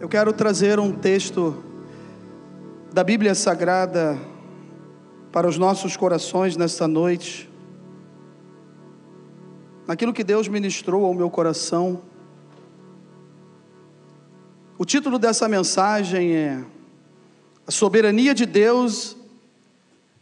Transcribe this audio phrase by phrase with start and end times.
[0.00, 1.60] Eu quero trazer um texto
[2.92, 4.16] da Bíblia Sagrada
[5.32, 7.50] para os nossos corações nesta noite.
[9.88, 12.00] Naquilo que Deus ministrou ao meu coração.
[14.78, 16.64] O título dessa mensagem é
[17.66, 19.16] A soberania de Deus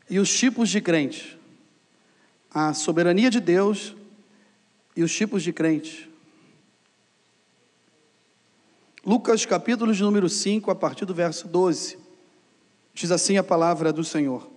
[0.08, 1.38] e os tipos de crente.
[2.50, 3.94] A soberania de Deus
[4.96, 6.10] e os tipos de crente.
[9.06, 11.96] Lucas capítulo de número 5, a partir do verso 12.
[12.92, 14.50] Diz assim a palavra do Senhor.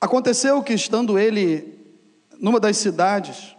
[0.00, 1.78] Aconteceu que, estando ele
[2.40, 3.56] numa das cidades,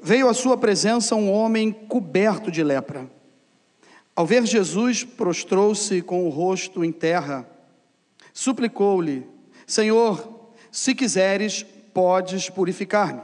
[0.00, 3.06] veio à sua presença um homem coberto de lepra.
[4.16, 7.46] Ao ver Jesus, prostrou-se com o rosto em terra,
[8.32, 9.26] suplicou-lhe:
[9.66, 13.20] Senhor, se quiseres, podes purificar-me.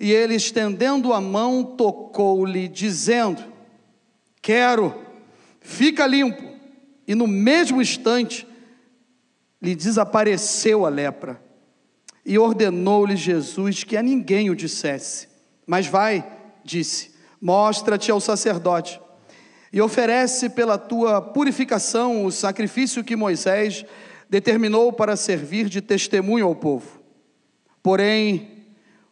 [0.00, 3.49] E ele, estendendo a mão, tocou-lhe, dizendo:
[4.42, 4.94] Quero,
[5.60, 6.42] fica limpo.
[7.06, 8.46] E no mesmo instante
[9.60, 11.42] lhe desapareceu a lepra.
[12.24, 15.28] E ordenou-lhe Jesus que a ninguém o dissesse.
[15.66, 16.24] Mas vai,
[16.64, 19.00] disse, mostra-te ao sacerdote
[19.72, 23.84] e oferece pela tua purificação o sacrifício que Moisés
[24.28, 27.00] determinou para servir de testemunho ao povo.
[27.82, 28.59] Porém,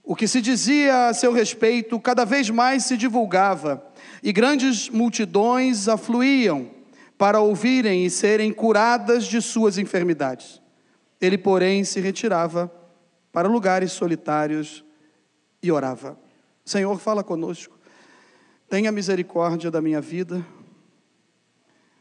[0.08, 3.86] o que se dizia a seu respeito cada vez mais se divulgava
[4.22, 6.70] e grandes multidões afluíam
[7.18, 10.62] para ouvirem e serem curadas de suas enfermidades.
[11.20, 12.72] Ele, porém, se retirava
[13.30, 14.82] para lugares solitários
[15.62, 16.18] e orava.
[16.64, 17.78] Senhor, fala conosco.
[18.66, 20.42] Tenha misericórdia da minha vida.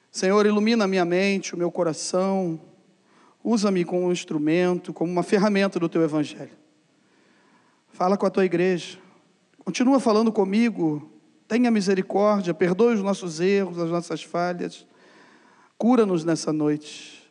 [0.10, 2.58] Senhor, ilumina a minha mente, o meu coração.
[3.44, 6.67] Usa-me como um instrumento, como uma ferramenta do teu evangelho.
[7.98, 9.00] Fala com a tua igreja.
[9.66, 11.12] Continua falando comigo
[11.48, 14.86] Tenha misericórdia, perdoe os nossos erros, as nossas falhas.
[15.80, 17.28] Cura-nos nessa noite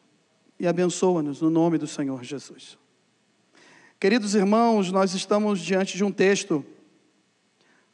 [0.58, 2.76] e abençoa-nos no nome do Senhor Jesus.
[4.00, 6.66] Queridos irmãos, nós estamos diante de um texto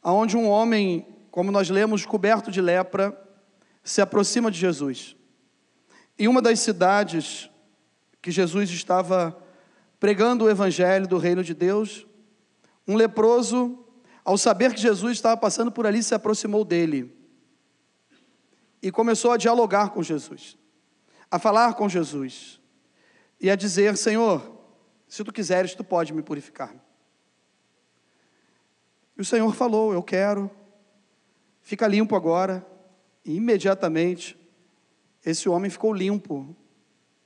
[0.03, 3.15] onde um homem, como nós lemos, coberto de lepra,
[3.83, 5.15] se aproxima de Jesus.
[6.17, 7.51] Em uma das cidades
[8.19, 9.37] que Jesus estava
[9.99, 12.07] pregando o evangelho do reino de Deus,
[12.87, 13.79] um leproso
[14.23, 17.13] ao saber que Jesus estava passando por ali, se aproximou dele
[18.81, 20.57] e começou a dialogar com Jesus,
[21.31, 22.59] a falar com Jesus
[23.39, 24.41] e a dizer: Senhor,
[25.07, 26.73] se tu quiseres, tu pode me purificar.
[29.17, 30.49] E o Senhor falou: Eu quero,
[31.61, 32.65] fica limpo agora.
[33.25, 34.37] E imediatamente
[35.25, 36.53] esse homem ficou limpo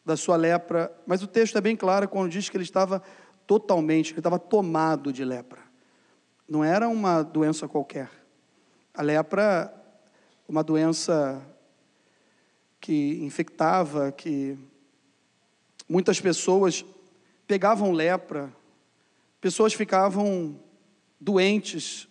[0.05, 3.01] da sua lepra, mas o texto é bem claro quando diz que ele estava
[3.47, 5.61] totalmente, ele estava tomado de lepra.
[6.47, 8.11] Não era uma doença qualquer.
[8.93, 9.73] A lepra,
[10.47, 11.41] uma doença
[12.79, 14.57] que infectava, que
[15.87, 16.85] muitas pessoas
[17.47, 18.53] pegavam lepra,
[19.39, 20.59] pessoas ficavam
[21.19, 22.07] doentes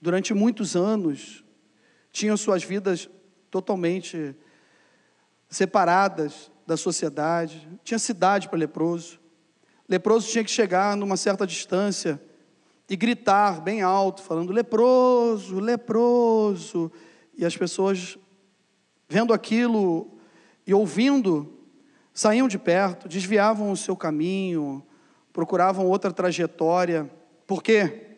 [0.00, 1.42] durante muitos anos,
[2.12, 3.08] tinham suas vidas
[3.50, 4.36] totalmente
[5.48, 9.23] separadas da sociedade, tinha cidade para leproso.
[9.88, 12.20] Leproso tinha que chegar numa certa distância
[12.88, 16.90] e gritar bem alto, falando leproso, leproso.
[17.36, 18.18] E as pessoas,
[19.08, 20.10] vendo aquilo
[20.66, 21.52] e ouvindo,
[22.12, 24.82] saíam de perto, desviavam o seu caminho,
[25.32, 27.10] procuravam outra trajetória.
[27.46, 28.16] Por quê?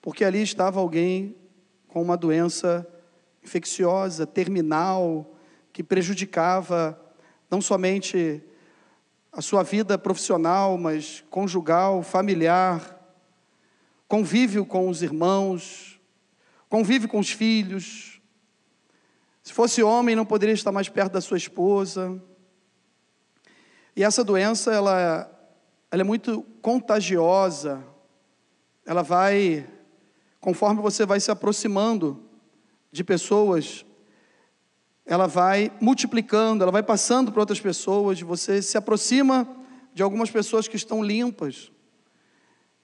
[0.00, 1.34] Porque ali estava alguém
[1.88, 2.86] com uma doença
[3.42, 5.34] infecciosa, terminal,
[5.72, 7.00] que prejudicava
[7.50, 8.42] não somente
[9.38, 12.98] a sua vida profissional, mas conjugal, familiar
[14.08, 16.00] convívio com os irmãos,
[16.68, 18.20] convive com os filhos.
[19.44, 22.20] Se fosse homem, não poderia estar mais perto da sua esposa.
[23.94, 25.30] E essa doença, ela,
[25.90, 27.84] ela é muito contagiosa.
[28.84, 29.68] Ela vai,
[30.40, 32.24] conforme você vai se aproximando
[32.90, 33.84] de pessoas,
[35.08, 39.48] ela vai multiplicando, ela vai passando para outras pessoas, você se aproxima
[39.94, 41.72] de algumas pessoas que estão limpas.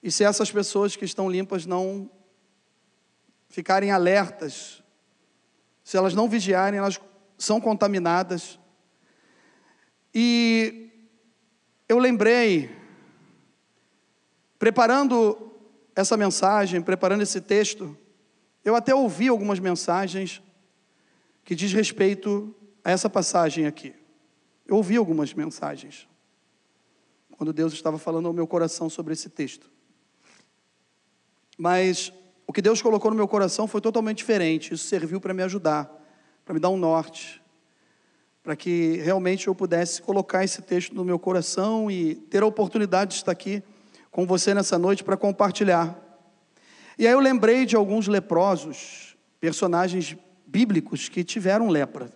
[0.01, 2.09] E se essas pessoas que estão limpas não
[3.47, 4.83] ficarem alertas,
[5.83, 6.99] se elas não vigiarem, elas
[7.37, 8.59] são contaminadas.
[10.11, 10.89] E
[11.87, 12.75] eu lembrei,
[14.57, 15.53] preparando
[15.95, 17.95] essa mensagem, preparando esse texto,
[18.63, 20.41] eu até ouvi algumas mensagens
[21.45, 22.53] que diz respeito
[22.83, 23.93] a essa passagem aqui.
[24.67, 26.05] Eu ouvi algumas mensagens
[27.37, 29.71] quando Deus estava falando ao meu coração sobre esse texto.
[31.57, 32.11] Mas
[32.45, 34.73] o que Deus colocou no meu coração foi totalmente diferente.
[34.73, 36.03] Isso serviu para me ajudar
[36.45, 37.41] para me dar um norte,
[38.43, 43.11] para que realmente eu pudesse colocar esse texto no meu coração e ter a oportunidade
[43.11, 43.63] de estar aqui
[44.11, 45.99] com você nessa noite para compartilhar.
[46.99, 50.15] E aí eu lembrei de alguns leprosos, personagens
[50.55, 52.09] bíblicos que tiveram lepra.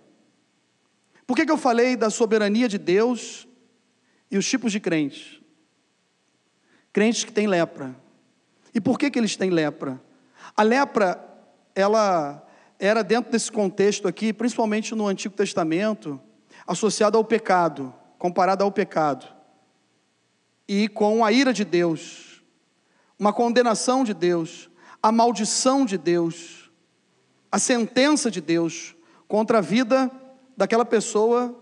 [1.28, 3.46] Por que, que eu falei da soberania de Deus
[4.32, 5.42] e os tipos de crentes?
[6.94, 7.94] Crentes que têm lepra.
[8.74, 10.02] E por que, que eles têm lepra?
[10.56, 11.22] A lepra,
[11.76, 12.48] ela
[12.80, 16.18] era dentro desse contexto aqui, principalmente no Antigo Testamento,
[16.66, 19.28] associada ao pecado, comparada ao pecado,
[20.66, 22.42] e com a ira de Deus,
[23.20, 24.70] uma condenação de Deus,
[25.04, 26.59] a maldição de Deus,
[27.52, 28.96] a sentença de Deus
[29.28, 30.12] contra a vida
[30.56, 31.58] daquela pessoa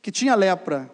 [0.00, 0.90] que tinha lepra.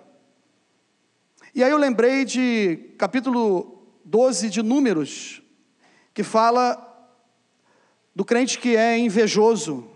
[1.55, 5.41] E aí eu lembrei de capítulo 12 de Números,
[6.13, 6.81] que fala
[8.15, 9.89] do crente que é invejoso,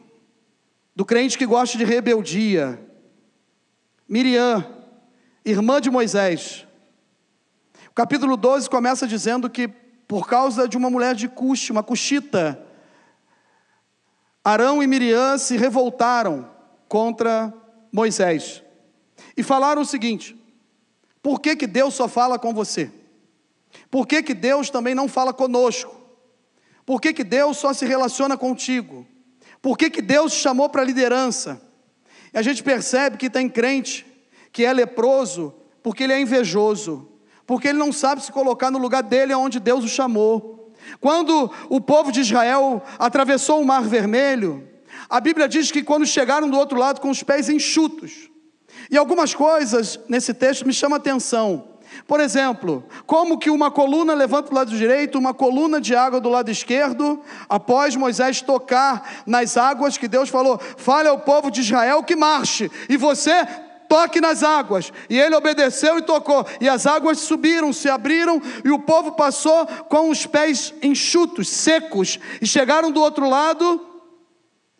[0.94, 2.81] do crente que gosta de rebeldia.
[4.09, 4.65] Miriam,
[5.44, 6.67] irmã de Moisés.
[7.91, 12.68] O capítulo 12 começa dizendo que, por causa de uma mulher de Cuxi, uma cuxita,
[14.49, 16.49] Arão e Miriam se revoltaram
[16.89, 17.53] contra
[17.93, 18.62] Moisés
[19.37, 20.35] e falaram o seguinte:
[21.23, 22.91] por que, que Deus só fala com você?
[23.91, 25.95] Por que, que Deus também não fala conosco?
[26.87, 29.06] Por que, que Deus só se relaciona contigo?
[29.61, 31.61] Por que, que Deus chamou para a liderança?
[32.33, 34.06] E a gente percebe que tem crente
[34.51, 37.06] que é leproso porque ele é invejoso,
[37.47, 40.57] porque ele não sabe se colocar no lugar dele onde Deus o chamou.
[41.00, 44.69] Quando o povo de Israel atravessou o Mar Vermelho,
[45.08, 48.29] a Bíblia diz que quando chegaram do outro lado com os pés enxutos,
[48.90, 51.69] e algumas coisas nesse texto me chamam a atenção.
[52.06, 56.29] Por exemplo, como que uma coluna levanta do lado direito, uma coluna de água do
[56.29, 62.02] lado esquerdo, após Moisés tocar nas águas que Deus falou: fale ao povo de Israel
[62.02, 63.46] que marche, e você
[63.88, 64.93] toque nas águas.
[65.08, 69.67] E ele obedeceu e tocou, e as águas subiram, se abriram, e o povo passou
[69.88, 73.87] com os pés enxutos, secos, e chegaram do outro lado.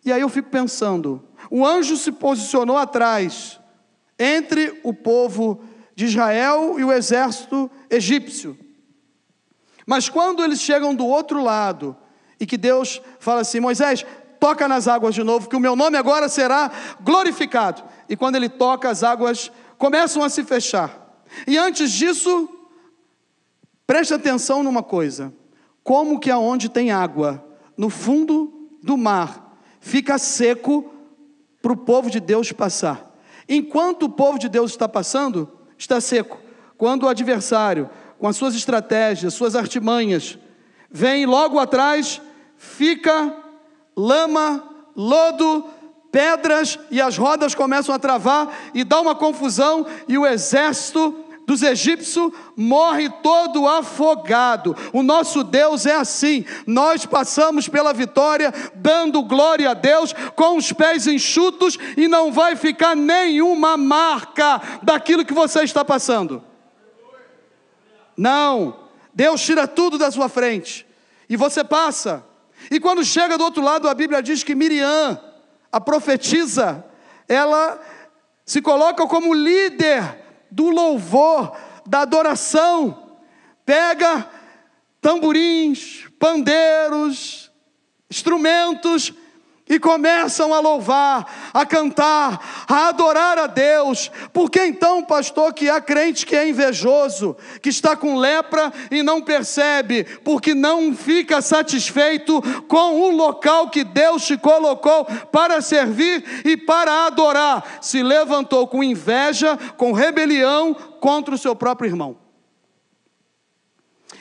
[0.05, 3.59] E aí eu fico pensando: o anjo se posicionou atrás,
[4.17, 5.61] entre o povo
[5.95, 8.57] de Israel e o exército egípcio.
[9.85, 11.97] Mas quando eles chegam do outro lado,
[12.39, 14.05] e que Deus fala assim: Moisés,
[14.39, 16.71] toca nas águas de novo, que o meu nome agora será
[17.01, 17.83] glorificado.
[18.09, 21.23] E quando ele toca, as águas começam a se fechar.
[21.45, 22.49] E antes disso,
[23.85, 25.31] preste atenção numa coisa:
[25.83, 27.45] como que aonde tem água,
[27.77, 30.91] no fundo do mar, fica seco
[31.61, 33.15] para o povo de Deus passar.
[33.47, 36.39] Enquanto o povo de Deus está passando, está seco.
[36.77, 40.37] Quando o adversário, com as suas estratégias, suas artimanhas,
[40.89, 42.21] vem logo atrás,
[42.57, 43.35] fica
[43.95, 44.63] lama,
[44.95, 45.65] lodo,
[46.11, 51.63] pedras e as rodas começam a travar e dá uma confusão e o exército dos
[51.63, 54.75] egípcios morre todo afogado.
[54.93, 56.45] O nosso Deus é assim.
[56.67, 62.55] Nós passamos pela vitória dando glória a Deus com os pés enxutos e não vai
[62.55, 66.43] ficar nenhuma marca daquilo que você está passando.
[68.15, 68.81] Não.
[69.11, 70.85] Deus tira tudo da sua frente
[71.27, 72.23] e você passa.
[72.69, 75.19] E quando chega do outro lado, a Bíblia diz que Miriam,
[75.71, 76.85] a profetisa,
[77.27, 77.79] ela
[78.45, 80.01] se coloca como líder
[80.49, 81.55] do louvor,
[81.85, 83.17] da adoração.
[83.65, 84.27] Pega
[84.99, 87.51] tamborins, pandeiros,
[88.09, 89.13] instrumentos
[89.69, 94.11] e começam a louvar, a cantar, a adorar a Deus.
[94.33, 99.21] Porque então, pastor, que há crente que é invejoso, que está com lepra e não
[99.21, 106.57] percebe, porque não fica satisfeito com o local que Deus te colocou para servir e
[106.57, 112.17] para adorar, se levantou com inveja, com rebelião contra o seu próprio irmão.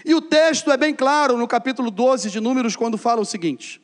[0.05, 3.81] E o texto é bem claro no capítulo 12 de Números, quando fala o seguinte: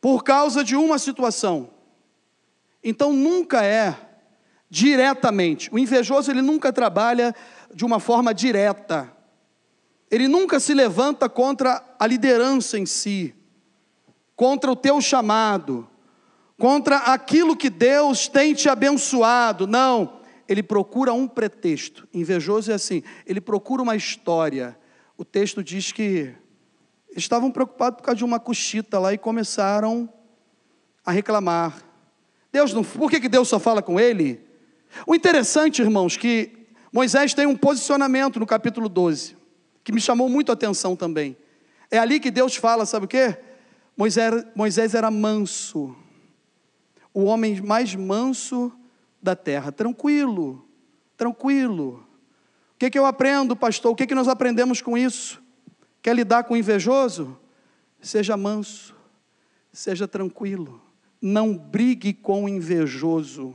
[0.00, 1.70] por causa de uma situação.
[2.82, 3.94] Então nunca é
[4.68, 5.68] diretamente.
[5.72, 7.34] O invejoso ele nunca trabalha
[7.74, 9.12] de uma forma direta.
[10.10, 13.34] Ele nunca se levanta contra a liderança em si,
[14.34, 15.88] contra o teu chamado,
[16.58, 19.66] contra aquilo que Deus tem te abençoado.
[19.66, 22.08] Não, ele procura um pretexto.
[22.12, 24.76] Invejoso é assim, ele procura uma história.
[25.16, 26.34] O texto diz que
[27.16, 30.08] estavam preocupados por causa de uma cochita lá e começaram
[31.04, 31.82] a reclamar.
[32.52, 34.40] Deus não, por que, que Deus só fala com ele?
[35.06, 39.36] O interessante, irmãos, que Moisés tem um posicionamento no capítulo 12,
[39.84, 41.36] que me chamou muito a atenção também.
[41.90, 43.36] É ali que Deus fala, sabe o quê?
[43.96, 45.94] Moisés, Moisés era manso,
[47.12, 48.72] o homem mais manso
[49.22, 50.64] da terra, tranquilo,
[51.16, 52.06] tranquilo.
[52.74, 53.92] O que, que eu aprendo, pastor?
[53.92, 55.39] O que, que nós aprendemos com isso?
[56.02, 57.38] Quer lidar com o invejoso?
[58.00, 58.96] Seja manso,
[59.72, 60.80] seja tranquilo,
[61.20, 63.54] não brigue com o invejoso.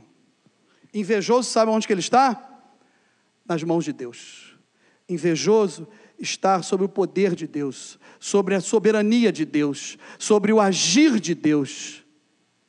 [0.94, 2.60] Invejoso, sabe onde que ele está?
[3.44, 4.56] Nas mãos de Deus.
[5.08, 5.88] Invejoso
[6.18, 11.34] está sobre o poder de Deus, sobre a soberania de Deus, sobre o agir de
[11.34, 12.04] Deus.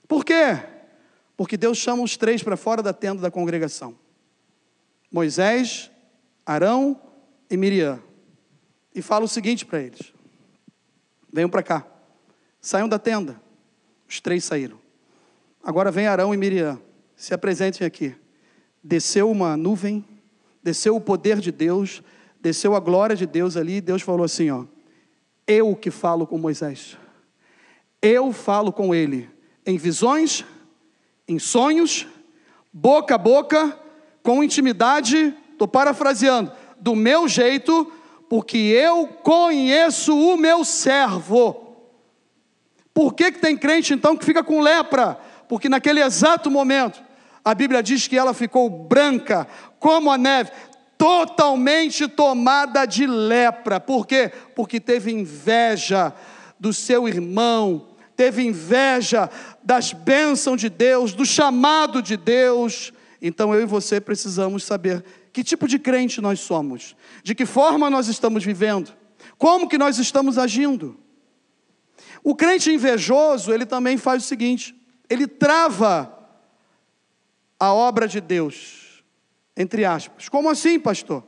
[0.08, 0.60] Por quê?
[1.36, 3.98] Porque Deus chama os três para fora da tenda da congregação:
[5.12, 5.92] Moisés,
[6.46, 7.00] Arão
[7.50, 8.07] e Miriam.
[8.98, 10.12] E fala o seguinte para eles:
[11.32, 11.86] venham para cá,
[12.60, 13.40] saiam da tenda.
[14.10, 14.80] Os três saíram.
[15.64, 16.82] Agora vem Arão e Miriam,
[17.16, 18.16] se apresentem aqui.
[18.84, 20.04] Desceu uma nuvem,
[20.64, 22.02] desceu o poder de Deus,
[22.42, 24.66] desceu a glória de Deus ali, e Deus falou assim: ó,
[25.46, 26.98] eu que falo com Moisés,
[28.02, 29.30] eu falo com ele
[29.64, 30.44] em visões,
[31.28, 32.08] em sonhos,
[32.74, 33.78] boca a boca,
[34.24, 37.92] com intimidade, estou parafraseando, do meu jeito,
[38.30, 41.76] porque eu conheço o meu servo.
[42.94, 45.18] Por que, que tem crente então que fica com lepra?
[45.48, 47.02] Porque naquele exato momento,
[47.44, 49.48] a Bíblia diz que ela ficou branca
[49.80, 50.52] como a neve,
[50.98, 53.80] totalmente tomada de lepra.
[53.80, 54.32] Por quê?
[54.56, 56.14] Porque teve inveja
[56.60, 59.30] do seu irmão, teve inveja
[59.64, 62.92] das bênçãos de Deus, do chamado de Deus.
[63.22, 65.06] Então eu e você precisamos saber
[65.38, 68.92] que tipo de crente nós somos, de que forma nós estamos vivendo,
[69.38, 70.98] como que nós estamos agindo.
[72.24, 74.76] O crente invejoso, ele também faz o seguinte:
[75.08, 76.12] ele trava
[77.60, 79.04] a obra de Deus,
[79.56, 80.28] entre aspas.
[80.28, 81.24] Como assim, pastor?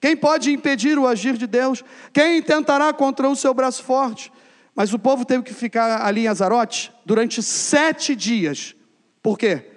[0.00, 1.84] Quem pode impedir o agir de Deus?
[2.10, 4.32] Quem tentará contra o seu braço forte?
[4.74, 8.74] Mas o povo teve que ficar ali em Azarote durante sete dias.
[9.22, 9.72] Por quê?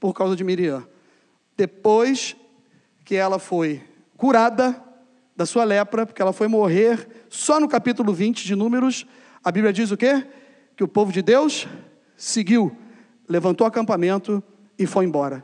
[0.00, 0.88] Por causa de Miriam.
[1.58, 2.34] Depois
[3.08, 3.80] que ela foi
[4.18, 4.84] curada
[5.34, 9.06] da sua lepra, porque ela foi morrer, só no capítulo 20 de Números,
[9.42, 10.26] a Bíblia diz o quê?
[10.76, 11.66] Que o povo de Deus
[12.18, 12.76] seguiu,
[13.26, 14.44] levantou acampamento
[14.78, 15.42] e foi embora.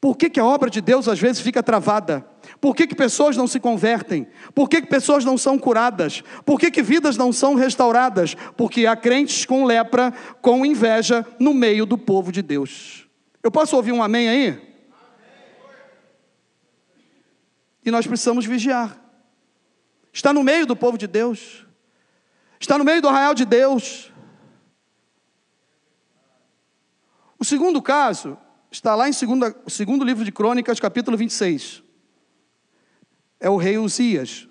[0.00, 2.26] Por que, que a obra de Deus às vezes fica travada?
[2.58, 4.26] Por que, que pessoas não se convertem?
[4.54, 6.24] Por que, que pessoas não são curadas?
[6.46, 8.34] Por que, que vidas não são restauradas?
[8.56, 13.06] Porque há crentes com lepra, com inveja no meio do povo de Deus.
[13.42, 14.73] Eu posso ouvir um amém aí?
[17.84, 18.98] E nós precisamos vigiar.
[20.12, 21.66] Está no meio do povo de Deus,
[22.58, 24.12] está no meio do arraial de Deus.
[27.38, 28.38] O segundo caso
[28.70, 31.82] está lá em segunda, segundo livro de Crônicas, capítulo 26.
[33.38, 34.48] É o rei Uzias.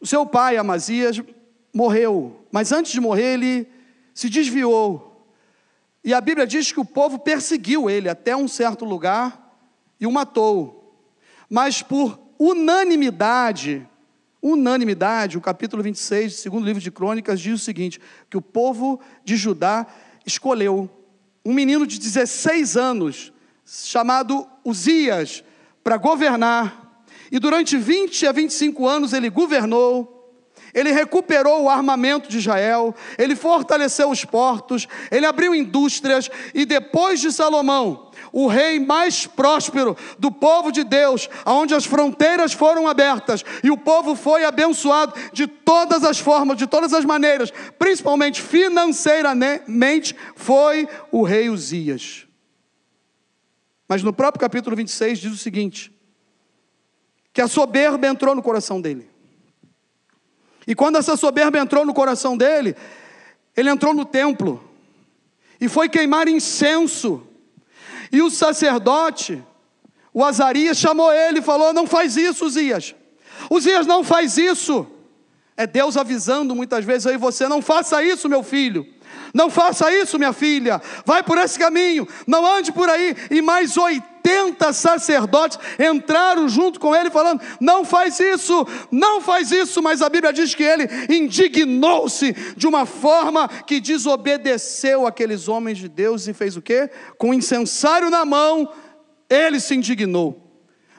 [0.00, 1.20] O seu pai, Amazias,
[1.72, 3.68] morreu, mas antes de morrer, ele
[4.12, 5.26] se desviou.
[6.02, 9.56] E a Bíblia diz que o povo perseguiu ele até um certo lugar
[10.00, 10.79] e o matou.
[11.50, 13.84] Mas por unanimidade,
[14.40, 19.00] unanimidade, o capítulo 26 do segundo livro de Crônicas diz o seguinte: que o povo
[19.24, 19.84] de Judá
[20.24, 20.88] escolheu
[21.44, 23.32] um menino de 16 anos,
[23.64, 25.42] chamado Uzias,
[25.82, 27.02] para governar.
[27.32, 30.19] E durante 20 a 25 anos ele governou.
[30.74, 37.20] Ele recuperou o armamento de Israel, ele fortaleceu os portos, ele abriu indústrias, e depois
[37.20, 43.44] de Salomão, o rei mais próspero do povo de Deus, aonde as fronteiras foram abertas
[43.62, 50.14] e o povo foi abençoado de todas as formas, de todas as maneiras, principalmente financeiramente,
[50.36, 52.26] foi o rei Uzias.
[53.88, 55.92] Mas no próprio capítulo 26 diz o seguinte:
[57.32, 59.10] que a soberba entrou no coração dele.
[60.70, 62.76] E quando essa soberba entrou no coração dele,
[63.56, 64.62] ele entrou no templo
[65.60, 67.26] e foi queimar incenso
[68.12, 69.42] e o sacerdote,
[70.14, 72.94] o Azarias, chamou ele e falou: Não faz isso, Uzias.
[73.50, 74.86] Uzias, não faz isso.
[75.56, 78.86] É Deus avisando muitas vezes aí você: Não faça isso, meu filho.
[79.32, 80.80] Não faça isso, minha filha.
[81.04, 82.06] Vai por esse caminho.
[82.26, 83.16] Não ande por aí.
[83.30, 89.82] E mais 80 sacerdotes entraram junto com ele, falando: Não faz isso, não faz isso.
[89.82, 95.88] Mas a Bíblia diz que ele indignou-se de uma forma que desobedeceu aqueles homens de
[95.88, 96.90] Deus e fez o quê?
[97.16, 98.72] Com o incensário na mão,
[99.28, 100.46] ele se indignou.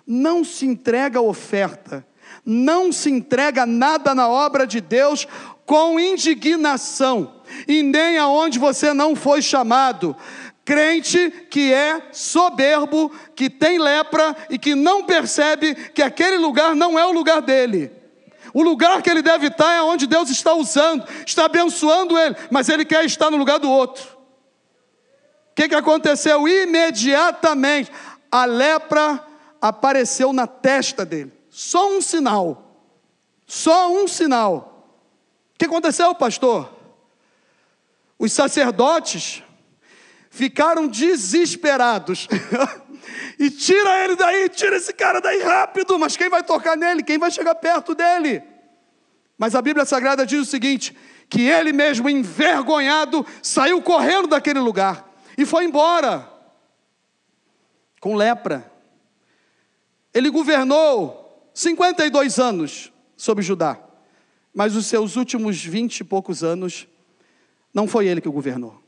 [0.08, 2.06] Não se entrega oferta,
[2.46, 5.28] não se entrega nada na obra de Deus
[5.66, 10.16] com indignação e nem aonde você não foi chamado.
[10.64, 16.98] Crente que é soberbo, que tem lepra e que não percebe que aquele lugar não
[16.98, 17.92] é o lugar dele.
[18.54, 22.70] O lugar que ele deve estar é onde Deus está usando, está abençoando ele, mas
[22.70, 24.04] ele quer estar no lugar do outro.
[25.52, 26.48] O que, que aconteceu?
[26.48, 27.92] Imediatamente,
[28.32, 29.24] a lepra
[29.62, 31.32] apareceu na testa dele.
[31.50, 32.72] Só um sinal.
[33.46, 34.88] Só um sinal.
[35.54, 36.81] O que aconteceu, pastor?
[38.22, 39.42] Os sacerdotes
[40.30, 42.28] ficaram desesperados.
[43.40, 45.98] e tira ele daí, tira esse cara daí rápido.
[45.98, 47.02] Mas quem vai tocar nele?
[47.02, 48.44] Quem vai chegar perto dele?
[49.40, 50.96] Mas a Bíblia Sagrada diz o seguinte:
[51.28, 56.32] que ele mesmo, envergonhado, saiu correndo daquele lugar e foi embora
[58.00, 58.72] com lepra.
[60.14, 63.80] Ele governou 52 anos sobre Judá,
[64.54, 66.88] mas os seus últimos vinte e poucos anos
[67.74, 68.82] não foi ele que o governou.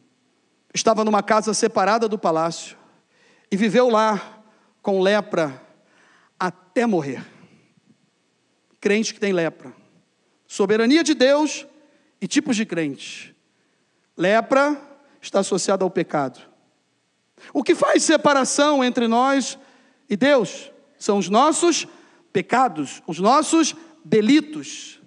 [0.73, 2.77] Estava numa casa separada do palácio
[3.51, 4.43] e viveu lá
[4.81, 5.61] com lepra
[6.39, 7.25] até morrer.
[8.81, 9.73] Crente que tem lepra.
[10.47, 11.65] Soberania de Deus
[12.19, 13.35] e tipos de crente.
[14.17, 14.79] Lepra
[15.21, 16.39] está associada ao pecado.
[17.53, 19.57] O que faz separação entre nós
[20.09, 21.87] e Deus são os nossos
[22.31, 24.99] pecados, os nossos delitos.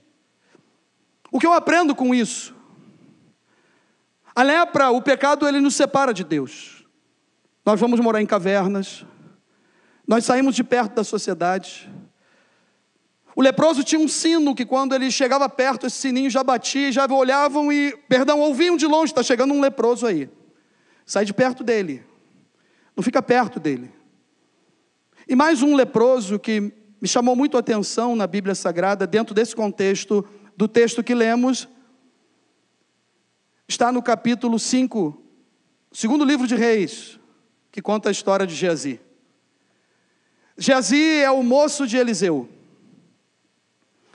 [1.30, 2.55] O que eu aprendo com isso?
[4.37, 6.85] A lepra, o pecado, ele nos separa de Deus.
[7.64, 9.07] Nós vamos morar em cavernas,
[10.07, 11.90] nós saímos de perto da sociedade.
[13.35, 17.07] O leproso tinha um sino que, quando ele chegava perto, esse sininho já batia, já
[17.07, 20.28] olhavam e, perdão, ouviam de longe: está chegando um leproso aí.
[21.07, 22.05] Sai de perto dele,
[22.95, 23.90] não fica perto dele.
[25.26, 26.61] E mais um leproso que
[27.00, 30.25] me chamou muito a atenção na Bíblia Sagrada, dentro desse contexto
[30.57, 31.66] do texto que lemos,
[33.68, 35.20] está no capítulo 5,
[35.92, 37.18] segundo livro de Reis,
[37.70, 39.00] que conta a história de Geazi.
[40.56, 42.49] Geazi é o moço de Eliseu.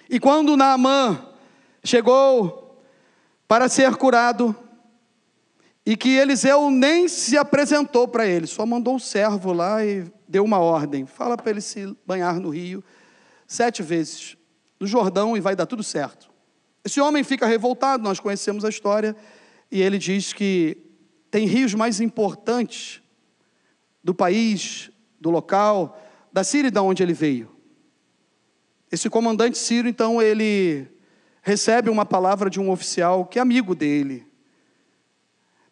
[0.10, 1.28] E quando Naamã
[1.84, 2.82] chegou
[3.48, 4.56] para ser curado,
[5.86, 10.44] e que Eliseu nem se apresentou para ele, só mandou um servo lá e deu
[10.44, 12.84] uma ordem: fala para ele se banhar no rio
[13.48, 14.38] sete vezes,
[14.80, 16.32] no Jordão, e vai dar tudo certo.
[16.84, 19.16] Esse homem fica revoltado, nós conhecemos a história,
[19.72, 20.78] e ele diz que
[21.30, 23.02] tem rios mais importantes
[24.04, 26.00] do país, do local,
[26.34, 27.50] da Síria de onde ele veio.
[28.92, 30.86] Esse comandante sírio, então, ele
[31.42, 34.28] recebe uma palavra de um oficial que é amigo dele.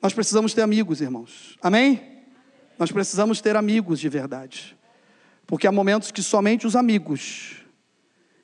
[0.01, 1.57] Nós precisamos ter amigos, irmãos.
[1.61, 2.23] Amém?
[2.77, 4.77] Nós precisamos ter amigos de verdade.
[5.45, 7.65] Porque há momentos que somente os amigos,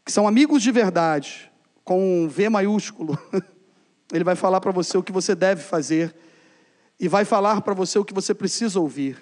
[0.03, 1.49] que são amigos de verdade,
[1.85, 3.17] com um V maiúsculo,
[4.11, 6.15] Ele vai falar para você o que você deve fazer
[6.99, 9.17] e vai falar para você o que você precisa ouvir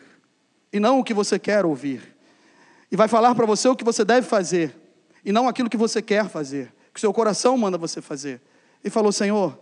[0.71, 2.15] e não o que você quer ouvir.
[2.91, 4.75] E vai falar para você o que você deve fazer
[5.23, 8.41] e não aquilo que você quer fazer, que seu coração manda você fazer.
[8.83, 9.57] E falou: Senhor,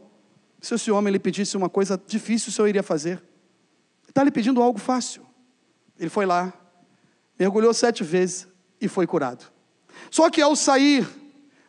[0.59, 3.21] se esse homem lhe pedisse uma coisa difícil, o senhor iria fazer?
[4.07, 5.25] Está lhe pedindo algo fácil.
[5.99, 6.51] Ele foi lá,
[7.39, 8.47] mergulhou sete vezes
[8.79, 9.45] e foi curado.
[10.09, 11.07] Só que ao sair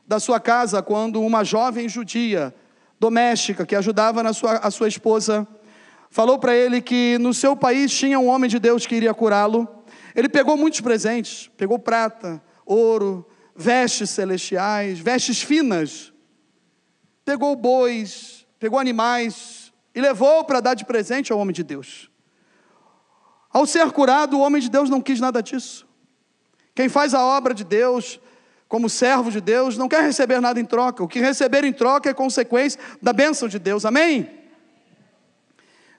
[0.06, 2.54] da sua casa, quando uma jovem judia
[3.02, 5.44] doméstica que ajudava na sua, a sua esposa,
[6.08, 9.68] falou para ele que no seu país tinha um homem de Deus que iria curá-lo.
[10.14, 16.12] Ele pegou muitos presentes, pegou prata, ouro, vestes celestiais, vestes finas,
[17.24, 22.08] pegou bois, pegou animais e levou para dar de presente ao homem de Deus.
[23.50, 25.88] Ao ser curado, o homem de Deus não quis nada disso.
[26.72, 28.20] Quem faz a obra de Deus
[28.72, 31.04] como servo de Deus, não quer receber nada em troca.
[31.04, 33.84] O que receber em troca é consequência da bênção de Deus.
[33.84, 34.30] Amém?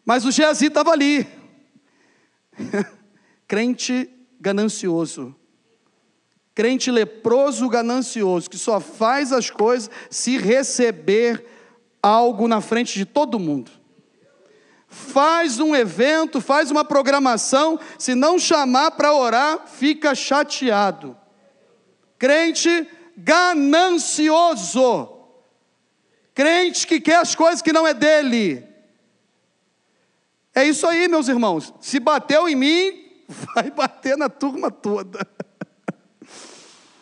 [0.04, 1.28] Mas o Geazi estava ali.
[3.48, 4.10] Crente
[4.42, 5.36] ganancioso.
[6.56, 11.46] Crente leproso ganancioso, que só faz as coisas se receber
[12.02, 13.70] algo na frente de todo mundo.
[14.88, 21.16] Faz um evento, faz uma programação, se não chamar para orar, fica chateado.
[22.24, 25.10] Crente ganancioso.
[26.34, 28.66] Crente que quer as coisas que não é dele.
[30.56, 31.74] É isso aí, meus irmãos.
[31.82, 35.28] Se bateu em mim, vai bater na turma toda.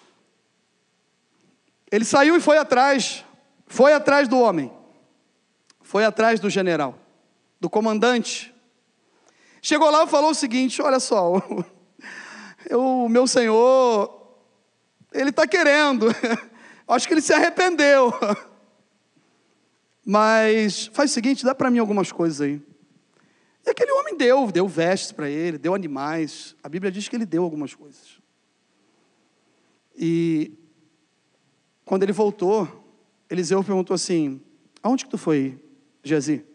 [1.91, 3.23] Ele saiu e foi atrás.
[3.67, 4.73] Foi atrás do homem.
[5.83, 6.97] Foi atrás do general,
[7.59, 8.51] do comandante.
[9.61, 11.33] Chegou lá e falou o seguinte: Olha só,
[12.73, 14.19] o meu senhor
[15.11, 16.07] ele está querendo.
[16.87, 18.13] Acho que ele se arrependeu.
[20.05, 22.61] Mas faz o seguinte, dá para mim algumas coisas aí.
[23.65, 26.55] E aquele homem deu, deu vestes para ele, deu animais.
[26.63, 28.19] A Bíblia diz que ele deu algumas coisas.
[29.95, 30.57] E
[31.85, 32.67] Quando ele voltou,
[33.29, 34.41] Eliseu perguntou assim:
[34.81, 35.59] Aonde que tu foi,
[36.03, 36.45] Gezi?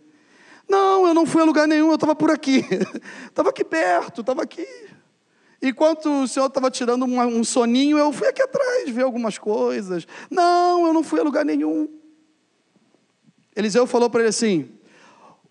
[0.69, 2.64] Não, eu não fui a lugar nenhum, eu estava por aqui.
[3.29, 4.66] Estava aqui perto, estava aqui.
[5.61, 10.07] Enquanto o senhor estava tirando um, soninho, eu fui aqui atrás ver algumas coisas.
[10.31, 11.88] Não, eu não fui a lugar nenhum.
[13.55, 14.71] Eliseu falou para ele assim: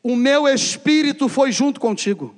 [0.03, 2.35] O meu espírito foi junto contigo.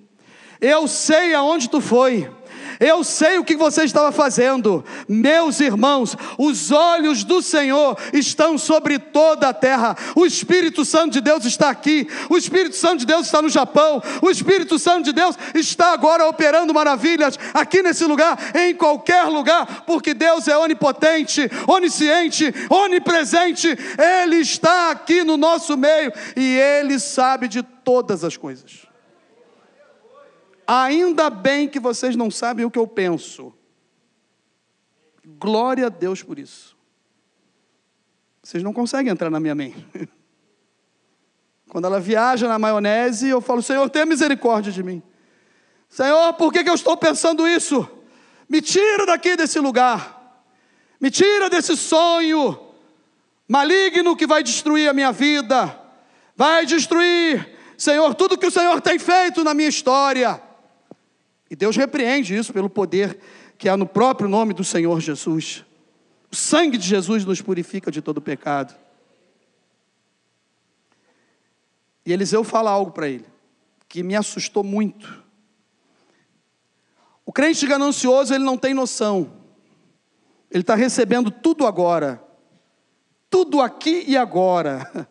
[0.61, 2.31] Eu sei aonde tu foi.
[2.79, 4.83] Eu sei o que você estava fazendo.
[5.07, 9.95] Meus irmãos, os olhos do Senhor estão sobre toda a terra.
[10.15, 12.07] O Espírito Santo de Deus está aqui.
[12.29, 14.01] O Espírito Santo de Deus está no Japão.
[14.21, 19.83] O Espírito Santo de Deus está agora operando maravilhas aqui nesse lugar, em qualquer lugar,
[19.85, 23.67] porque Deus é onipotente, onisciente, onipresente.
[24.23, 28.86] Ele está aqui no nosso meio e ele sabe de todas as coisas.
[30.67, 33.53] Ainda bem que vocês não sabem o que eu penso.
[35.39, 36.75] Glória a Deus por isso.
[38.43, 39.85] Vocês não conseguem entrar na minha mente.
[41.69, 45.01] Quando ela viaja na maionese, eu falo: Senhor, tenha misericórdia de mim.
[45.89, 47.87] Senhor, por que, que eu estou pensando isso?
[48.49, 50.43] Me tira daqui desse lugar.
[50.99, 52.59] Me tira desse sonho
[53.47, 55.79] maligno que vai destruir a minha vida.
[56.35, 60.46] Vai destruir, Senhor, tudo que o Senhor tem feito na minha história.
[61.49, 63.19] E Deus repreende isso pelo poder
[63.57, 65.65] que há no próprio nome do Senhor Jesus.
[66.31, 68.75] O sangue de Jesus nos purifica de todo pecado.
[72.05, 73.25] E Eliseu fala algo para ele,
[73.87, 75.23] que me assustou muito.
[77.25, 79.33] O crente ganancioso, ele não tem noção.
[80.49, 82.23] Ele está recebendo tudo agora.
[83.29, 85.09] Tudo aqui e agora.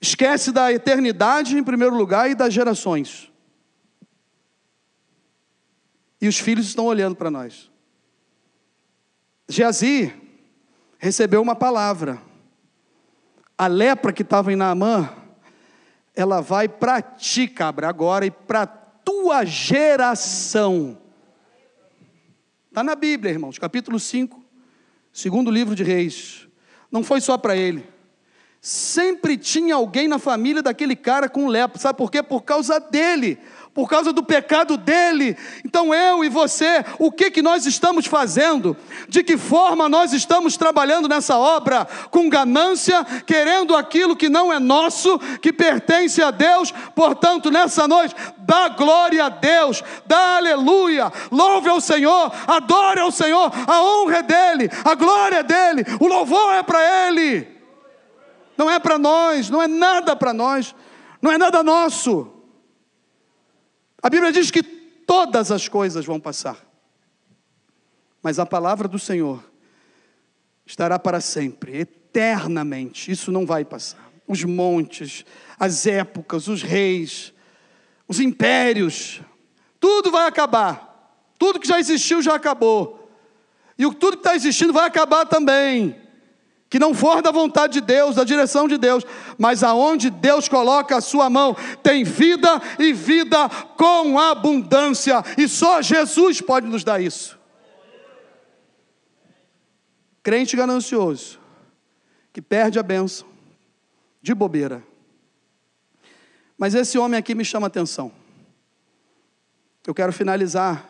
[0.00, 3.27] Esquece da eternidade em primeiro lugar e das gerações.
[6.20, 7.70] E os filhos estão olhando para nós.
[9.48, 10.12] Geazi
[10.98, 12.20] recebeu uma palavra.
[13.56, 15.10] A lepra que estava em Naamã,
[16.14, 20.98] ela vai para ti, cabra, agora e para tua geração.
[22.68, 24.44] Está na Bíblia, irmãos, capítulo 5,
[25.12, 26.46] segundo livro de Reis.
[26.90, 27.84] Não foi só para ele.
[28.60, 31.78] Sempre tinha alguém na família daquele cara com lepra.
[31.78, 32.22] Sabe por quê?
[32.22, 33.38] Por causa dele
[33.74, 35.36] por causa do pecado dele.
[35.64, 38.76] Então eu e você, o que que nós estamos fazendo?
[39.08, 41.86] De que forma nós estamos trabalhando nessa obra?
[42.10, 46.72] Com ganância, querendo aquilo que não é nosso, que pertence a Deus.
[46.94, 53.52] Portanto, nessa noite, dá glória a Deus, dá aleluia, louve ao Senhor, adore ao Senhor,
[53.66, 57.46] a honra é dele, a glória é dele, o louvor é para ele.
[58.56, 60.74] Não é para nós, não é nada para nós,
[61.22, 62.37] não é nada nosso.
[64.02, 66.64] A Bíblia diz que todas as coisas vão passar,
[68.22, 69.42] mas a palavra do Senhor
[70.64, 73.10] estará para sempre, eternamente.
[73.10, 74.10] Isso não vai passar.
[74.26, 75.24] Os montes,
[75.58, 77.32] as épocas, os reis,
[78.06, 79.20] os impérios,
[79.80, 80.86] tudo vai acabar.
[81.38, 83.10] Tudo que já existiu já acabou.
[83.78, 86.07] E tudo que está existindo vai acabar também
[86.70, 89.04] que não for da vontade de Deus, da direção de Deus,
[89.38, 95.80] mas aonde Deus coloca a sua mão, tem vida e vida com abundância, e só
[95.80, 97.38] Jesus pode nos dar isso.
[100.22, 101.40] Crente ganancioso,
[102.32, 103.26] que perde a bênção,
[104.20, 104.84] de bobeira.
[106.58, 108.12] Mas esse homem aqui me chama a atenção.
[109.86, 110.86] Eu quero finalizar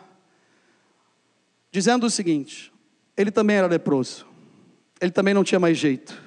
[1.71, 2.73] dizendo o seguinte:
[3.15, 4.28] ele também era leproso
[4.99, 6.21] ele também não tinha mais jeito.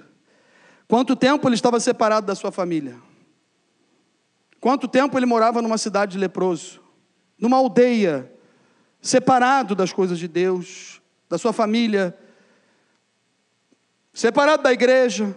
[0.88, 2.96] Quanto tempo ele estava separado da sua família?
[4.60, 6.80] Quanto tempo ele morava numa cidade de leproso?
[7.38, 8.32] Numa aldeia,
[9.00, 12.16] separado das coisas de Deus, da sua família,
[14.14, 15.34] separado da igreja,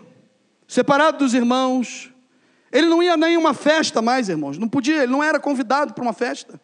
[0.68, 2.12] separado dos irmãos.
[2.72, 4.58] Ele não ia nem uma festa mais, irmãos.
[4.58, 6.60] Não podia, ele não era convidado para uma festa.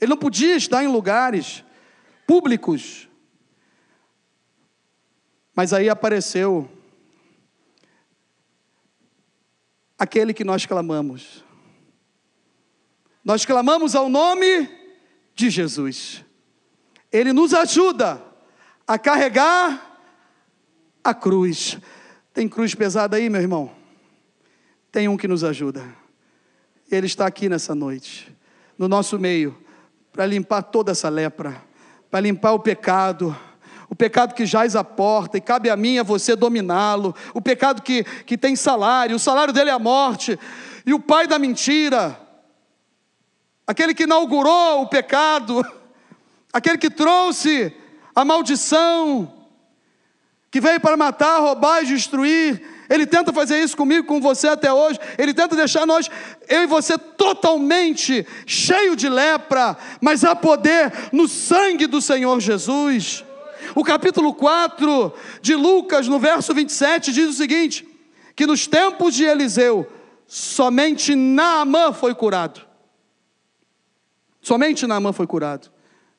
[0.00, 1.64] Ele não podia estar em lugares
[2.26, 3.09] públicos.
[5.60, 6.70] Mas aí apareceu
[9.98, 11.44] aquele que nós clamamos.
[13.22, 14.70] Nós clamamos ao nome
[15.34, 16.24] de Jesus.
[17.12, 18.24] Ele nos ajuda
[18.86, 20.00] a carregar
[21.04, 21.76] a cruz.
[22.32, 23.70] Tem cruz pesada aí, meu irmão?
[24.90, 25.84] Tem um que nos ajuda.
[26.90, 28.34] Ele está aqui nessa noite,
[28.78, 29.62] no nosso meio,
[30.10, 31.62] para limpar toda essa lepra,
[32.10, 33.36] para limpar o pecado
[33.90, 37.82] o pecado que jaz à porta, e cabe a mim a você dominá-lo, o pecado
[37.82, 40.38] que, que tem salário, o salário dele é a morte,
[40.86, 42.18] e o pai da mentira,
[43.66, 45.60] aquele que inaugurou o pecado,
[46.54, 47.74] aquele que trouxe
[48.14, 49.32] a maldição,
[50.52, 52.62] que veio para matar, roubar e destruir.
[52.88, 54.98] Ele tenta fazer isso comigo, com você até hoje.
[55.16, 56.10] Ele tenta deixar nós,
[56.48, 63.24] eu e você, totalmente cheio de lepra, mas há poder no sangue do Senhor Jesus.
[63.74, 67.86] O capítulo 4 de Lucas, no verso 27, diz o seguinte:
[68.34, 69.86] que nos tempos de Eliseu,
[70.26, 72.66] somente Naamã foi curado.
[74.40, 75.70] Somente Naamã foi curado.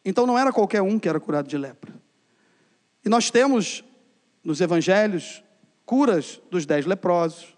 [0.06, 1.94] Então não era qualquer um que era curado de lepra.
[3.04, 3.84] E nós temos
[4.44, 5.44] nos evangelhos
[5.86, 7.58] curas dos dez leprosos,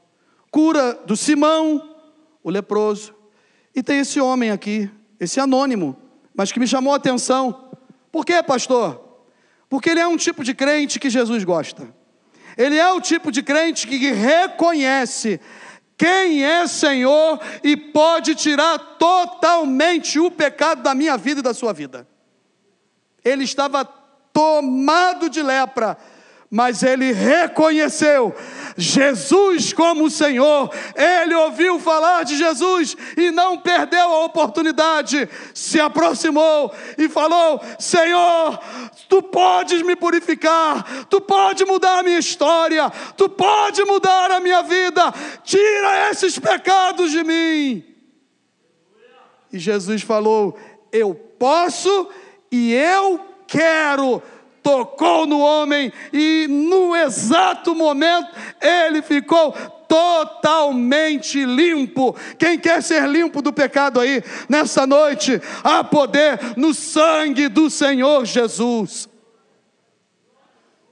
[0.49, 1.95] cura do Simão,
[2.43, 3.13] o leproso,
[3.75, 5.97] e tem esse homem aqui, esse anônimo,
[6.33, 7.69] mas que me chamou a atenção.
[8.11, 9.12] Por quê, pastor?
[9.73, 11.91] Porque ele é um tipo de crente que Jesus gosta.
[12.55, 15.41] Ele é o tipo de crente que reconhece
[15.97, 21.73] quem é Senhor e pode tirar totalmente o pecado da minha vida e da sua
[21.73, 22.07] vida.
[23.25, 23.83] Ele estava
[24.31, 25.97] tomado de lepra,
[26.55, 28.31] mas ele reconheceu
[28.77, 30.69] Jesus como Senhor.
[30.95, 35.27] Ele ouviu falar de Jesus e não perdeu a oportunidade.
[35.51, 38.59] Se aproximou e falou: Senhor,
[39.09, 42.87] tu podes me purificar, tu pode mudar a minha história,
[43.17, 45.11] tu pode mudar a minha vida.
[45.43, 47.83] Tira esses pecados de mim.
[49.51, 50.55] E Jesus falou:
[50.91, 52.09] Eu posso
[52.51, 54.21] e eu quero
[54.63, 58.29] tocou no homem e no exato momento
[58.61, 59.51] ele ficou
[59.87, 62.15] totalmente limpo.
[62.39, 68.25] Quem quer ser limpo do pecado aí nessa noite, há poder no sangue do Senhor
[68.25, 69.07] Jesus.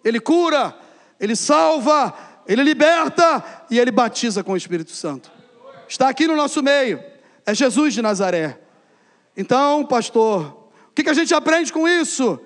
[0.04, 0.76] Ele cura,
[1.20, 2.14] ele salva,
[2.48, 5.32] ele liberta e ele batiza com o Espírito Santo.
[5.88, 7.04] Está aqui no nosso meio,
[7.46, 8.60] é Jesus de Nazaré.
[9.36, 12.40] Então, pastor, o que a gente aprende com isso?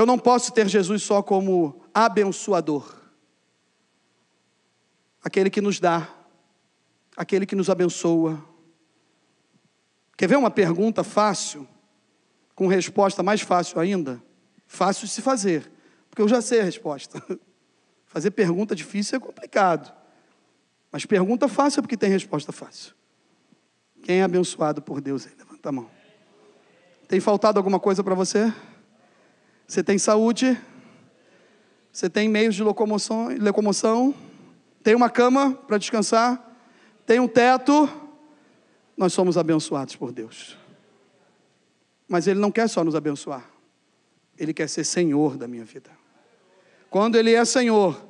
[0.00, 2.90] Eu não posso ter Jesus só como abençoador,
[5.22, 6.08] aquele que nos dá,
[7.14, 8.42] aquele que nos abençoa.
[10.16, 11.68] Quer ver uma pergunta fácil,
[12.54, 14.22] com resposta mais fácil ainda?
[14.66, 15.70] Fácil de se fazer,
[16.08, 17.22] porque eu já sei a resposta.
[18.06, 19.94] Fazer pergunta difícil é complicado,
[20.90, 22.94] mas pergunta fácil é porque tem resposta fácil.
[24.02, 25.26] Quem é abençoado por Deus?
[25.26, 25.90] Levanta a mão.
[27.06, 28.50] Tem faltado alguma coisa para você?
[29.70, 30.60] Você tem saúde,
[31.92, 34.12] você tem meios de locomoção, locomoção
[34.82, 36.44] tem uma cama para descansar,
[37.06, 37.88] tem um teto.
[38.96, 40.58] Nós somos abençoados por Deus.
[42.08, 43.48] Mas Ele não quer só nos abençoar,
[44.36, 45.92] Ele quer ser Senhor da minha vida.
[46.90, 48.04] Quando Ele é Senhor,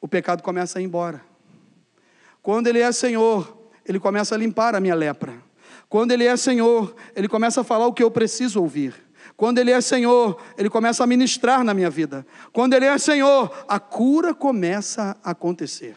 [0.00, 1.20] o pecado começa a ir embora.
[2.42, 5.34] Quando Ele é Senhor, Ele começa a limpar a minha lepra.
[5.86, 9.03] Quando Ele é Senhor, Ele começa a falar o que eu preciso ouvir.
[9.36, 12.26] Quando Ele é Senhor, Ele começa a ministrar na minha vida.
[12.52, 15.96] Quando Ele é Senhor, a cura começa a acontecer.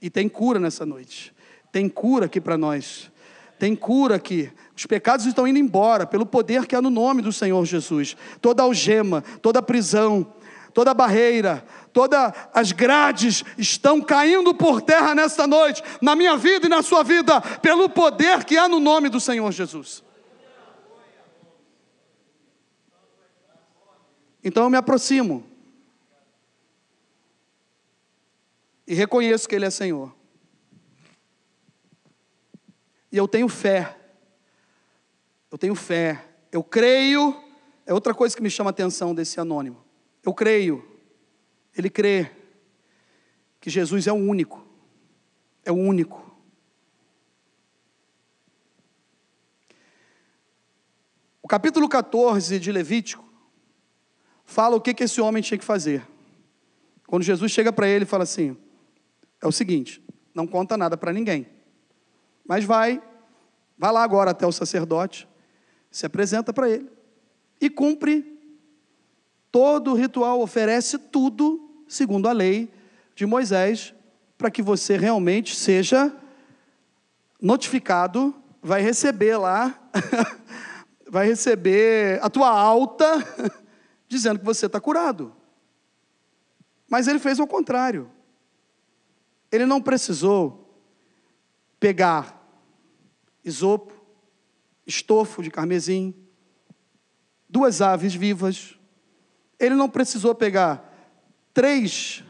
[0.00, 1.34] E tem cura nessa noite.
[1.72, 3.10] Tem cura aqui para nós.
[3.58, 4.50] Tem cura aqui.
[4.76, 8.16] Os pecados estão indo embora pelo poder que há no nome do Senhor Jesus.
[8.40, 10.34] Toda algema, toda prisão,
[10.74, 16.68] toda barreira, todas as grades estão caindo por terra nesta noite, na minha vida e
[16.68, 20.04] na sua vida, pelo poder que há no nome do Senhor Jesus.
[24.46, 25.44] Então eu me aproximo.
[28.86, 30.14] E reconheço que Ele é Senhor.
[33.10, 33.98] E eu tenho fé.
[35.50, 36.24] Eu tenho fé.
[36.52, 37.34] Eu creio.
[37.84, 39.84] É outra coisa que me chama a atenção desse anônimo.
[40.22, 40.96] Eu creio.
[41.76, 42.30] Ele crê
[43.60, 44.64] que Jesus é o único.
[45.64, 46.24] É o único.
[51.42, 53.25] O capítulo 14 de Levítico
[54.46, 56.06] fala o que, que esse homem tinha que fazer.
[57.06, 58.56] Quando Jesus chega para ele e fala assim:
[59.42, 60.02] é o seguinte,
[60.34, 61.46] não conta nada para ninguém,
[62.46, 63.02] mas vai,
[63.76, 65.28] vai lá agora até o sacerdote,
[65.90, 66.88] se apresenta para ele
[67.60, 68.34] e cumpre
[69.50, 72.70] todo o ritual, oferece tudo segundo a lei
[73.14, 73.94] de Moisés,
[74.36, 76.14] para que você realmente seja
[77.40, 79.78] notificado, vai receber lá,
[81.08, 83.06] vai receber a tua alta
[84.08, 85.34] dizendo que você está curado.
[86.88, 88.10] Mas ele fez o contrário.
[89.50, 90.70] Ele não precisou
[91.78, 92.42] pegar
[93.44, 93.92] isopo,
[94.86, 96.14] estofo de carmesim,
[97.48, 98.78] duas aves vivas.
[99.58, 100.92] Ele não precisou pegar
[101.52, 102.22] três,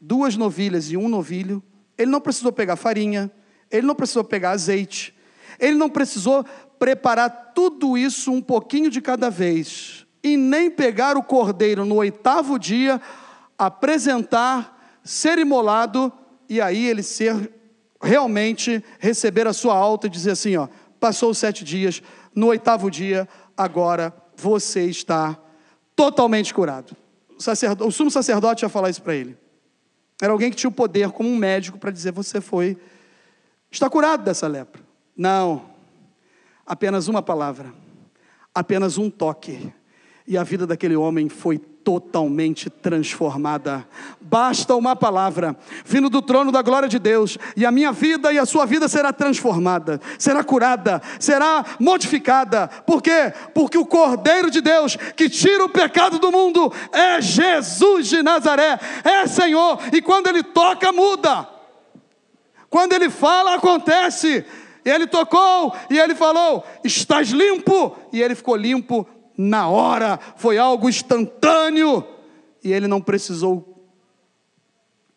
[0.00, 1.62] duas novilhas e um novilho.
[1.96, 3.30] Ele não precisou pegar farinha.
[3.70, 5.14] Ele não precisou pegar azeite.
[5.58, 6.44] Ele não precisou
[6.78, 12.58] preparar tudo isso um pouquinho de cada vez e nem pegar o cordeiro no oitavo
[12.58, 13.00] dia,
[13.56, 16.12] apresentar, ser imolado
[16.48, 17.52] e aí ele ser
[18.00, 20.68] realmente receber a sua alta e dizer assim: ó,
[21.00, 22.02] passou os sete dias,
[22.34, 25.36] no oitavo dia, agora você está
[25.96, 26.96] totalmente curado.
[27.36, 29.36] O, sacerdote, o sumo sacerdote ia falar isso para ele.
[30.20, 32.76] Era alguém que tinha o poder, como um médico, para dizer: você foi,
[33.70, 34.82] está curado dessa lepra.
[35.16, 35.70] Não,
[36.64, 37.72] apenas uma palavra,
[38.54, 39.72] apenas um toque,
[40.28, 43.88] e a vida daquele homem foi totalmente transformada.
[44.20, 48.38] Basta uma palavra, vindo do trono da glória de Deus, e a minha vida e
[48.38, 52.68] a sua vida será transformada, será curada, será modificada.
[52.86, 53.32] Por quê?
[53.54, 58.78] Porque o Cordeiro de Deus que tira o pecado do mundo é Jesus de Nazaré,
[59.02, 61.48] é Senhor, e quando ele toca, muda.
[62.68, 64.44] Quando ele fala, acontece.
[64.84, 67.96] Ele tocou e ele falou: Estás limpo.
[68.12, 69.06] E ele ficou limpo
[69.38, 72.04] na hora, foi algo instantâneo,
[72.64, 73.88] e ele não precisou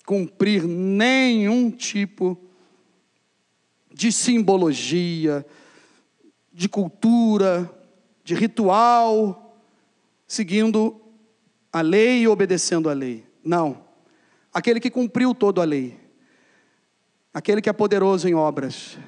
[0.05, 2.37] cumprir nenhum tipo
[3.91, 5.43] de simbologia,
[6.53, 7.67] de cultura,
[8.23, 9.57] de ritual,
[10.27, 11.01] seguindo
[11.73, 13.25] a lei e obedecendo a lei.
[13.43, 13.83] Não.
[14.53, 15.99] Aquele que cumpriu toda a lei,
[17.33, 18.99] aquele que é poderoso em obras,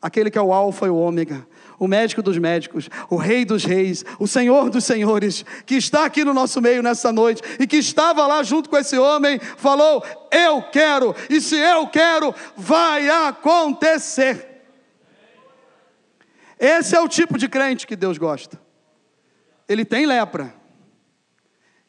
[0.00, 1.46] aquele que é o Alfa e o Ômega,
[1.80, 6.22] o médico dos médicos, o Rei dos Reis, o Senhor dos Senhores, que está aqui
[6.22, 10.62] no nosso meio nessa noite e que estava lá junto com esse homem, falou: Eu
[10.70, 14.46] quero, e se eu quero, vai acontecer.
[16.58, 18.60] Esse é o tipo de crente que Deus gosta.
[19.66, 20.54] Ele tem lepra.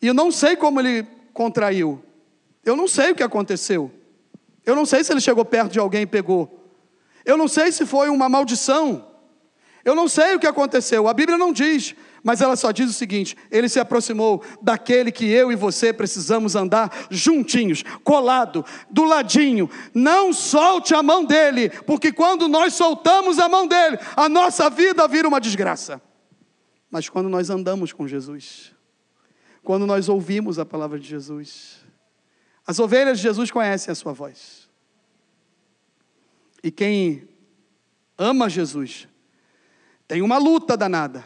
[0.01, 2.01] E eu não sei como ele contraiu.
[2.63, 3.91] Eu não sei o que aconteceu.
[4.65, 6.71] Eu não sei se ele chegou perto de alguém e pegou.
[7.25, 9.10] Eu não sei se foi uma maldição.
[9.83, 12.93] Eu não sei o que aconteceu, a Bíblia não diz, mas ela só diz o
[12.93, 19.69] seguinte: ele se aproximou daquele que eu e você precisamos andar juntinhos, colado, do ladinho.
[19.93, 25.07] Não solte a mão dele, porque quando nós soltamos a mão dele, a nossa vida
[25.07, 26.01] vira uma desgraça.
[26.89, 28.71] Mas quando nós andamos com Jesus,
[29.63, 31.79] quando nós ouvimos a palavra de Jesus,
[32.65, 34.69] as ovelhas de Jesus conhecem a sua voz.
[36.63, 37.27] E quem
[38.17, 39.07] ama Jesus,
[40.11, 41.23] tem uma luta danada,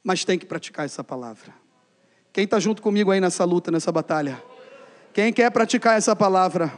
[0.00, 1.52] mas tem que praticar essa palavra.
[2.32, 4.40] Quem está junto comigo aí nessa luta, nessa batalha?
[5.12, 6.72] Quem quer praticar essa palavra?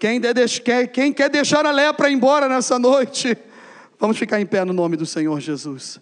[0.00, 0.20] Quem
[0.64, 3.38] quer, quem quer deixar a lepra embora nessa noite?
[4.00, 6.00] Vamos ficar em pé no nome do Senhor Jesus.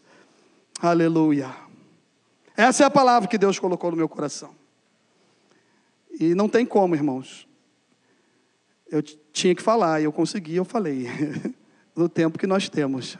[0.81, 1.55] Aleluia.
[2.57, 4.57] Essa é a palavra que Deus colocou no meu coração.
[6.19, 7.47] E não tem como, irmãos.
[8.91, 11.09] Eu tinha que falar, eu consegui, eu falei.
[11.95, 13.19] no tempo que nós temos.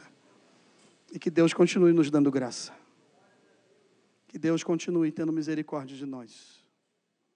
[1.11, 2.73] E que Deus continue nos dando graça.
[4.27, 6.60] Que Deus continue tendo misericórdia de nós.